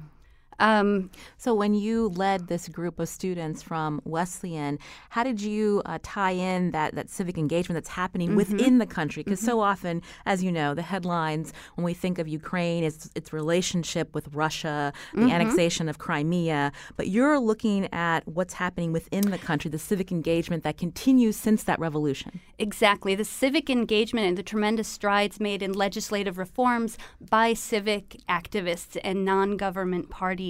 [0.59, 5.99] Um, so, when you led this group of students from Wesleyan, how did you uh,
[6.03, 8.37] tie in that, that civic engagement that's happening mm-hmm.
[8.37, 9.23] within the country?
[9.23, 9.49] Because mm-hmm.
[9.49, 14.13] so often, as you know, the headlines when we think of Ukraine is its relationship
[14.13, 15.29] with Russia, the mm-hmm.
[15.29, 20.63] annexation of Crimea, but you're looking at what's happening within the country, the civic engagement
[20.63, 22.39] that continues since that revolution.
[22.57, 23.15] Exactly.
[23.15, 29.23] The civic engagement and the tremendous strides made in legislative reforms by civic activists and
[29.23, 30.48] non government parties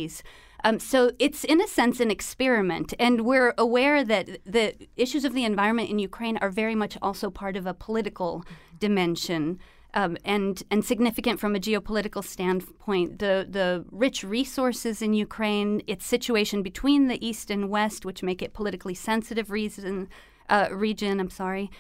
[0.64, 5.34] um, so it's in a sense an experiment, and we're aware that the issues of
[5.34, 8.44] the environment in Ukraine are very much also part of a political
[8.78, 9.60] dimension.
[9.96, 13.18] Um, and and significant from a geopolitical standpoint.
[13.18, 18.44] The the rich resources in Ukraine, its situation between the east and west, which make
[18.44, 20.08] it politically sensitive reason
[20.48, 21.20] uh, region.
[21.20, 21.72] I'm sorry.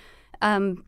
[0.41, 0.85] Um,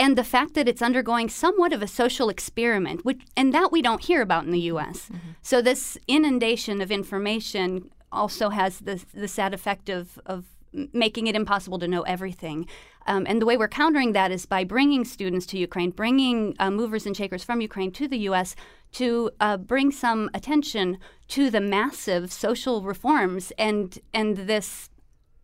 [0.00, 3.82] and the fact that it's undergoing somewhat of a social experiment, which and that we
[3.82, 4.98] don't hear about in the U.S.
[5.02, 5.32] Mm-hmm.
[5.42, 11.36] So this inundation of information also has the the sad effect of of making it
[11.36, 12.66] impossible to know everything.
[13.06, 16.70] Um, and the way we're countering that is by bringing students to Ukraine, bringing uh,
[16.70, 18.54] movers and shakers from Ukraine to the U.S.
[18.92, 24.88] to uh, bring some attention to the massive social reforms and and this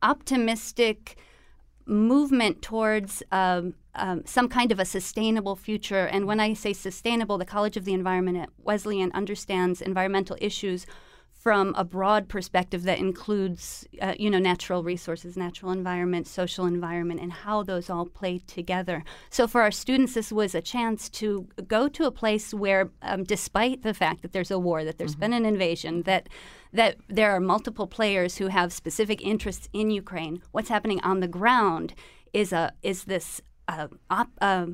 [0.02, 1.16] optimistic
[1.86, 6.06] movement towards um, um, some kind of a sustainable future.
[6.06, 10.86] And when I say sustainable, the College of the Environment at Wesleyan understands environmental issues
[11.46, 17.20] from a broad perspective that includes, uh, you know, natural resources, natural environment, social environment,
[17.20, 19.04] and how those all play together.
[19.30, 23.22] So for our students, this was a chance to go to a place where, um,
[23.22, 25.20] despite the fact that there's a war, that there's mm-hmm.
[25.20, 26.28] been an invasion, that
[26.72, 31.28] that there are multiple players who have specific interests in Ukraine, what's happening on the
[31.28, 31.94] ground
[32.32, 34.66] is a is this uh, op, uh,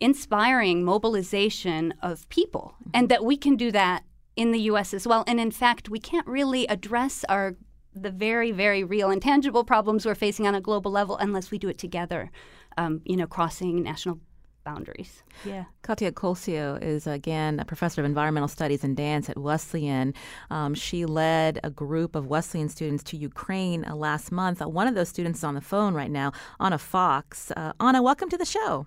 [0.00, 2.90] inspiring mobilization of people, mm-hmm.
[2.94, 4.04] and that we can do that
[4.36, 4.94] in the U.S.
[4.94, 5.24] as well.
[5.26, 7.56] And in fact, we can't really address our
[7.94, 11.58] the very, very real and tangible problems we're facing on a global level unless we
[11.58, 12.30] do it together.
[12.76, 14.20] Um, you know, crossing national
[14.68, 15.22] boundaries.
[15.44, 15.64] Yeah.
[15.82, 20.12] Katja Kolcio is again a professor of environmental studies and dance at Wesleyan.
[20.50, 24.60] Um, she led a group of Wesleyan students to Ukraine uh, last month.
[24.60, 27.50] Uh, one of those students is on the phone right now, Anna Fox.
[27.56, 28.86] Uh, Anna, welcome to the show.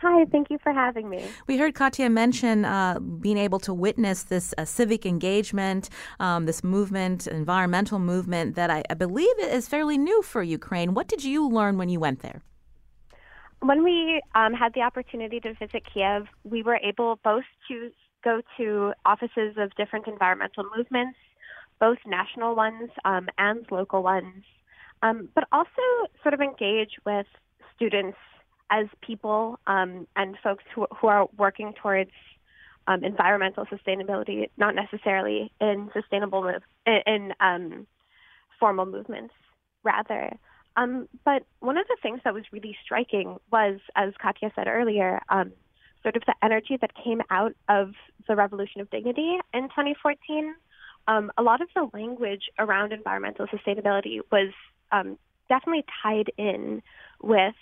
[0.00, 1.24] Hi, thank you for having me.
[1.48, 6.62] We heard Katja mention uh, being able to witness this uh, civic engagement, um, this
[6.62, 10.94] movement, environmental movement that I, I, believe is fairly new for Ukraine.
[10.94, 12.42] What did you learn when you went there?
[13.60, 17.90] When we um, had the opportunity to visit Kiev, we were able both to
[18.24, 21.18] go to offices of different environmental movements,
[21.80, 24.44] both national ones um, and local ones,
[25.02, 25.70] um, but also
[26.22, 27.26] sort of engage with
[27.74, 28.18] students
[28.70, 32.10] as people um, and folks who, who are working towards
[32.86, 36.62] um, environmental sustainability, not necessarily in sustainable move,
[37.06, 37.86] in, um,
[38.58, 39.34] formal movements,
[39.84, 40.36] rather.
[40.78, 45.20] Um, but one of the things that was really striking was, as Katja said earlier,
[45.28, 45.52] um,
[46.04, 47.94] sort of the energy that came out of
[48.28, 50.54] the Revolution of Dignity in 2014.
[51.08, 54.52] Um, a lot of the language around environmental sustainability was
[55.48, 56.80] definitely tied in
[57.20, 57.54] with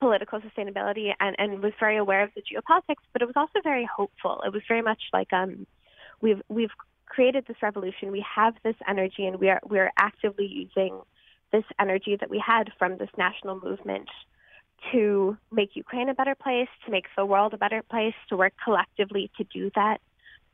[0.00, 3.88] political sustainability and, and was very aware of the geopolitics, but it was also very
[3.96, 4.42] hopeful.
[4.44, 5.68] It was very much like um,
[6.20, 6.70] we've we've
[7.06, 8.10] created this revolution.
[8.10, 11.00] We have this energy, and we are we are actively using
[11.52, 14.08] this energy that we had from this national movement
[14.92, 18.54] to make Ukraine a better place, to make the world a better place, to work
[18.62, 20.00] collectively to do that.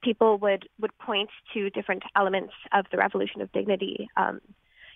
[0.03, 4.09] People would would point to different elements of the revolution of dignity.
[4.17, 4.41] Um,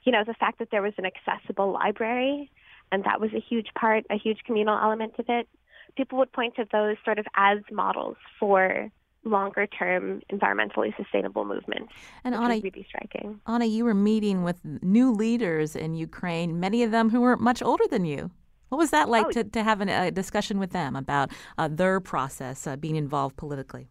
[0.05, 2.51] you know, the fact that there was an accessible library
[2.93, 5.49] and that was a huge part, a huge communal element of it.
[5.97, 8.91] People would point to those sort of as models for
[9.27, 11.93] longer term environmentally sustainable movements.
[12.25, 13.41] And Anna, really striking.
[13.47, 17.63] Anna, you were meeting with new leaders in Ukraine, many of them who were much
[17.63, 18.31] older than you.
[18.69, 21.69] What was that like oh, to, to have an, a discussion with them about uh,
[21.69, 23.89] their process uh, being involved politically?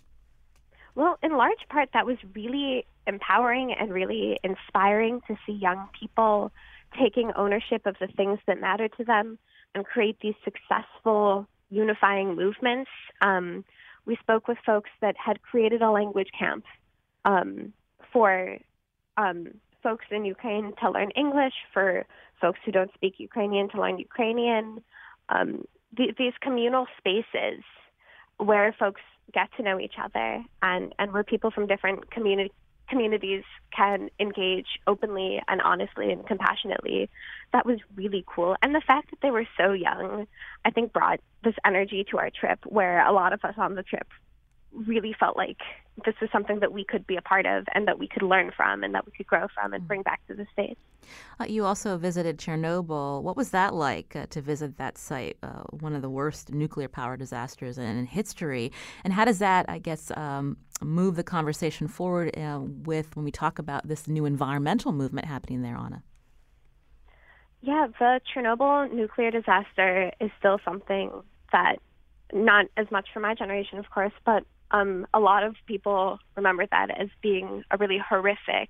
[0.96, 6.52] Well, in large part, that was really empowering and really inspiring to see young people
[7.00, 9.38] taking ownership of the things that matter to them
[9.74, 12.90] and create these successful unifying movements.
[13.22, 13.66] Um,
[14.06, 16.64] we spoke with folks that had created a language camp
[17.26, 17.74] um,
[18.12, 18.58] for
[19.18, 19.48] um,
[19.82, 22.06] folks in Ukraine to learn English, for
[22.40, 24.82] folks who don't speak Ukrainian to learn Ukrainian.
[25.30, 25.66] Um,
[25.98, 27.64] th- these communal spaces
[28.38, 29.02] where folks
[29.34, 32.52] get to know each other and, and where people from different community
[32.88, 33.44] communities
[33.76, 37.10] can engage openly and honestly and compassionately.
[37.54, 38.56] That was really cool.
[38.62, 40.28] And the fact that they were so young,
[40.64, 43.84] I think, brought this energy to our trip where a lot of us on the
[43.84, 44.08] trip
[44.76, 45.58] really felt like
[46.06, 48.52] this was something that we could be a part of and that we could learn
[48.56, 50.80] from and that we could grow from and bring back to the States.
[51.40, 53.22] Uh, you also visited Chernobyl.
[53.22, 56.88] What was that like uh, to visit that site, uh, one of the worst nuclear
[56.88, 58.72] power disasters in, in history?
[59.04, 63.32] And how does that, I guess, um, move the conversation forward uh, with when we
[63.32, 66.04] talk about this new environmental movement happening there, Anna?
[67.62, 71.12] Yeah, the Chernobyl nuclear disaster is still something
[71.52, 71.78] that,
[72.34, 76.66] not as much for my generation, of course, but um, a lot of people remember
[76.72, 78.70] that as being a really horrific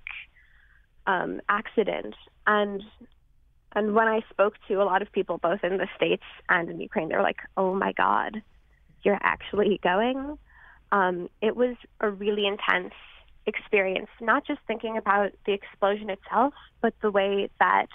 [1.06, 2.14] um, accident.
[2.46, 2.82] And
[3.74, 6.80] and when I spoke to a lot of people, both in the states and in
[6.80, 8.42] Ukraine, they were like, "Oh my God,
[9.02, 10.38] you're actually going."
[10.92, 12.94] Um, it was a really intense
[13.46, 17.88] experience, not just thinking about the explosion itself, but the way that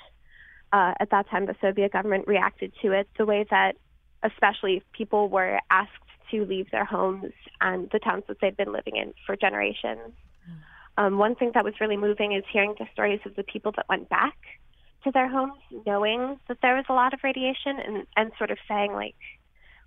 [0.74, 3.76] uh, at that time the Soviet government reacted to it, the way that
[4.24, 5.92] especially people were asked
[6.32, 10.14] to leave their homes and the towns that they'd been living in for generations.
[10.98, 13.88] Um, one thing that was really moving is hearing the stories of the people that
[13.88, 14.36] went back
[15.04, 18.58] to their homes, knowing that there was a lot of radiation, and, and sort of
[18.68, 19.16] saying, like,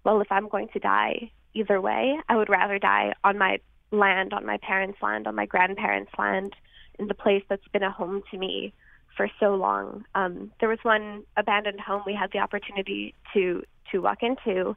[0.03, 4.33] well, if I'm going to die either way, I would rather die on my land,
[4.33, 6.55] on my parents' land, on my grandparents' land,
[6.99, 8.73] in the place that's been a home to me
[9.17, 10.05] for so long.
[10.15, 14.75] Um, there was one abandoned home we had the opportunity to to walk into,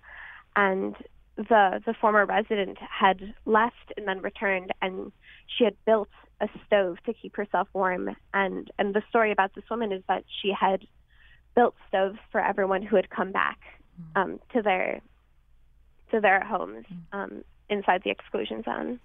[0.55, 0.95] and
[1.37, 5.11] the the former resident had left and then returned and
[5.45, 6.09] she had built
[6.41, 10.23] a stove to keep herself warm and and the story about this woman is that
[10.41, 10.85] she had
[11.55, 13.59] built stoves for everyone who had come back
[14.01, 14.21] mm.
[14.21, 15.01] um, to their
[16.11, 17.17] to their homes mm.
[17.17, 18.99] um, inside the exclusion zone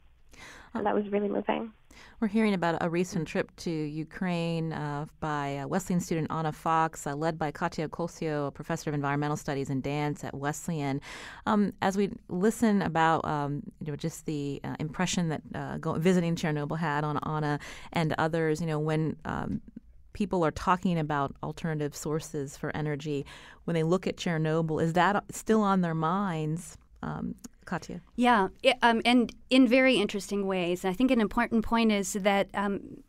[0.74, 1.72] and that was really moving.
[2.20, 7.06] We're hearing about a recent trip to Ukraine uh, by a Wesleyan student Anna Fox,
[7.06, 11.00] uh, led by Katja Kolcio, a professor of environmental studies and dance at Wesleyan.
[11.46, 15.94] Um, as we listen about um, you know, just the uh, impression that uh, go,
[15.94, 17.58] visiting Chernobyl had on Anna
[17.92, 19.60] and others, you know, when um,
[20.12, 23.26] people are talking about alternative sources for energy,
[23.64, 26.78] when they look at Chernobyl, is that still on their minds?
[27.72, 28.02] Katja.
[28.16, 30.84] Yeah, it, um, and in very interesting ways.
[30.84, 33.02] I think an important point is that um,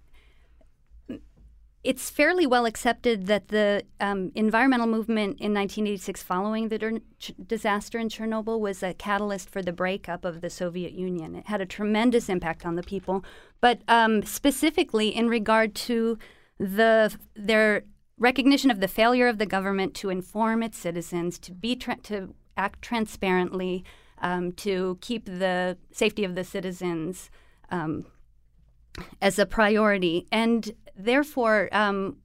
[1.83, 7.01] it's fairly well accepted that the um, environmental movement in 1986, following the
[7.45, 11.35] disaster in Chernobyl, was a catalyst for the breakup of the Soviet Union.
[11.35, 13.25] It had a tremendous impact on the people,
[13.59, 16.17] but um, specifically in regard to
[16.57, 17.83] the their
[18.17, 22.33] recognition of the failure of the government to inform its citizens, to be tra- to
[22.55, 23.83] act transparently,
[24.23, 27.29] um, to keep the safety of the citizens
[27.69, 28.05] um,
[29.21, 30.25] as a priority.
[30.31, 32.17] And therefore, um,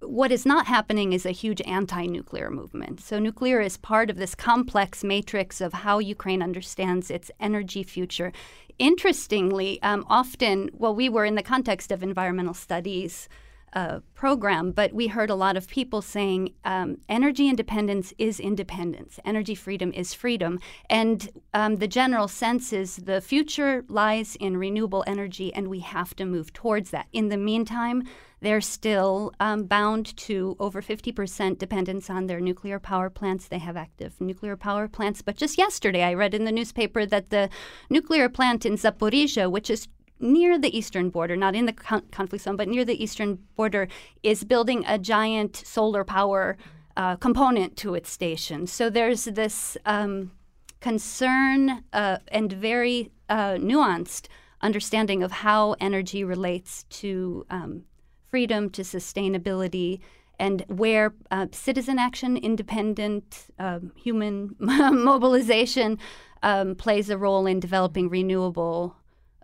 [0.00, 3.00] what is not happening is a huge anti nuclear movement.
[3.00, 8.32] So, nuclear is part of this complex matrix of how Ukraine understands its energy future.
[8.78, 13.28] Interestingly, um, often, well, we were in the context of environmental studies
[13.72, 19.18] uh, program, but we heard a lot of people saying um, energy independence is independence,
[19.24, 20.58] energy freedom is freedom.
[20.90, 26.14] And um, the general sense is the future lies in renewable energy, and we have
[26.16, 27.06] to move towards that.
[27.12, 28.04] In the meantime,
[28.42, 33.46] they're still um, bound to over 50% dependence on their nuclear power plants.
[33.46, 35.22] They have active nuclear power plants.
[35.22, 37.48] But just yesterday, I read in the newspaper that the
[37.88, 39.86] nuclear plant in Zaporizhia, which is
[40.18, 43.88] near the eastern border, not in the con- conflict zone, but near the eastern border,
[44.22, 46.56] is building a giant solar power
[46.96, 48.66] uh, component to its station.
[48.66, 50.32] So there's this um,
[50.80, 54.26] concern uh, and very uh, nuanced
[54.60, 57.84] understanding of how energy relates to um,
[58.30, 60.00] freedom, to sustainability,
[60.38, 65.98] and where uh, citizen action, independent um, human mobilization
[66.42, 68.96] um, plays a role in developing renewable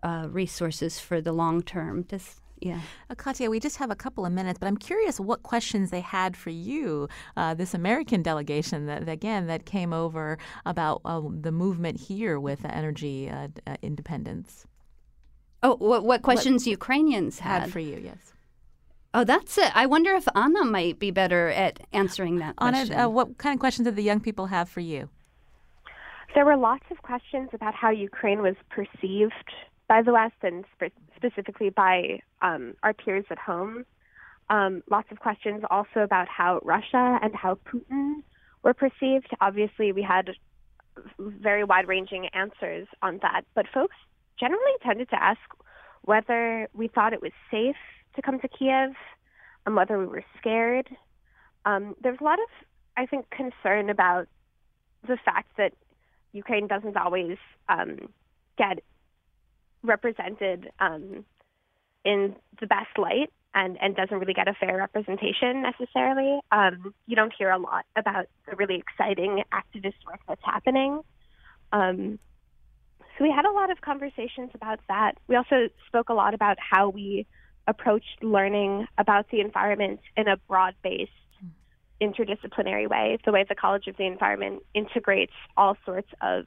[0.02, 2.04] uh, resources for the long term.
[2.08, 2.80] This, yeah.
[3.08, 6.00] Uh, Katja, we just have a couple of minutes, but I'm curious what questions they
[6.00, 11.52] had for you, uh, this American delegation that, again, that came over about uh, the
[11.52, 14.66] movement here with energy uh, uh, independence.
[15.62, 17.62] Oh, what, what questions what Ukrainians had.
[17.62, 18.00] had for you?
[18.02, 18.32] Yes.
[19.14, 19.74] Oh, that's it.
[19.74, 22.92] I wonder if Anna might be better at answering that question.
[22.92, 25.08] Anna, uh, what kind of questions did the young people have for you?
[26.34, 29.32] There were lots of questions about how Ukraine was perceived
[29.88, 33.84] by the West and spe- specifically by um, our peers at home.
[34.50, 38.22] Um, lots of questions also about how Russia and how Putin
[38.62, 39.28] were perceived.
[39.40, 40.30] Obviously, we had
[41.18, 43.96] very wide ranging answers on that, but folks
[44.38, 45.40] generally tended to ask
[46.02, 47.76] whether we thought it was safe
[48.14, 48.90] to come to Kiev,
[49.66, 50.88] and whether we were scared.
[51.64, 52.48] Um, there's a lot of,
[52.96, 54.26] I think, concern about
[55.06, 55.74] the fact that
[56.32, 57.36] Ukraine doesn't always
[57.68, 58.08] um,
[58.56, 58.82] get
[59.82, 61.24] represented um,
[62.04, 66.40] in the best light and, and doesn't really get a fair representation necessarily.
[66.52, 71.00] Um, you don't hear a lot about the really exciting activist work that's happening.
[71.72, 72.18] Um,
[73.16, 75.18] so we had a lot of conversations about that.
[75.26, 77.26] We also spoke a lot about how we
[77.66, 81.10] approached learning about the environment in a broad based,
[82.00, 86.46] interdisciplinary way, the way the College of the Environment integrates all sorts of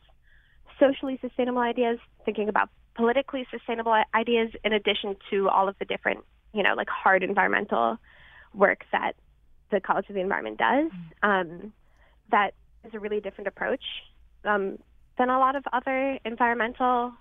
[0.79, 6.19] socially sustainable ideas, thinking about politically sustainable ideas, in addition to all of the different,
[6.53, 7.97] you know, like hard environmental
[8.53, 9.13] work that
[9.71, 10.91] the College of the Environment does.
[11.23, 11.73] Um,
[12.31, 13.83] that is a really different approach.
[14.43, 14.77] Um,
[15.17, 17.13] than a lot of other environmental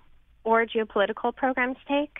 [0.43, 2.17] or geopolitical programs take.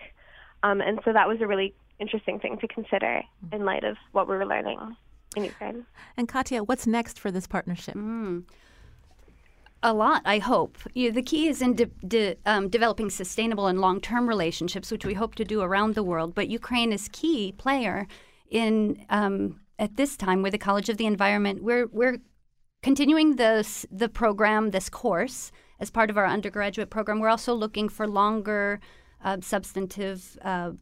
[0.64, 4.28] Um, and so that was a really interesting thing to consider in light of what
[4.28, 4.80] we were learning
[5.36, 5.86] in Ukraine.
[6.18, 7.96] And Katja, what's next for this partnership?
[7.96, 8.44] Mm.
[9.84, 10.78] A lot, I hope.
[10.94, 14.92] You know, the key is in de- de- um, developing sustainable and long term relationships,
[14.92, 16.36] which we hope to do around the world.
[16.36, 18.08] But Ukraine is key player
[18.50, 21.64] in um, at this time with the College of the Environment.
[21.64, 22.20] We're we're
[22.84, 27.20] continuing this the program, this course, as part of our undergraduate program.
[27.20, 28.80] We're also looking for longer,
[29.24, 30.74] uh, substantive uh,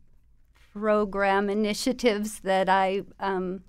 [0.74, 3.62] program initiatives that I um,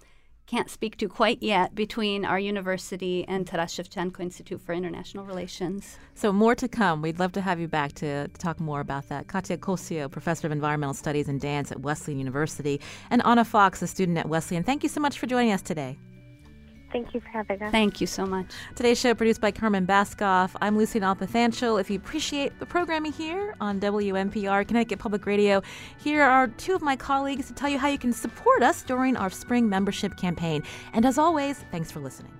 [0.51, 5.96] can't speak to quite yet between our university and Taras Shevchenko Institute for International Relations.
[6.14, 7.03] So more to come.
[7.03, 9.28] We'd love to have you back to, talk more about that.
[9.28, 12.80] Katja Kolcio, professor of environmental studies and dance at Wesleyan University,
[13.11, 14.64] and Anna Fox, a student at Wesleyan.
[14.64, 15.96] Thank you so much for joining us today.
[16.93, 17.70] Thank you for having us.
[17.70, 18.47] Thank you so much.
[18.74, 20.51] Today's show produced by Carmen Baskauf.
[20.61, 21.80] I'm Lucy Nalpathanchil.
[21.80, 25.62] If you appreciate the programming here on WNPR, Connecticut Public Radio,
[25.99, 29.16] here are two of my colleagues to tell you how you can support us during
[29.16, 30.62] our spring membership campaign.
[30.93, 32.39] And as always, thanks for listening.